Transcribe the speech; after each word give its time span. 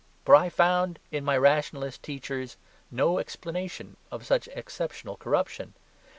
For 0.25 0.33
I 0.35 0.49
found 0.49 0.97
in 1.11 1.23
my 1.23 1.37
rationalist 1.37 2.01
teachers 2.01 2.57
no 2.89 3.19
explanation 3.19 3.97
of 4.11 4.25
such 4.25 4.47
exceptional 4.51 5.15
corruption. 5.15 5.75